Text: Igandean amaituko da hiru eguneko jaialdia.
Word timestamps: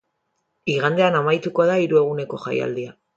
Igandean 0.75 1.17
amaituko 1.19 1.65
da 1.73 1.75
hiru 1.83 1.99
eguneko 2.01 2.41
jaialdia. 2.47 2.97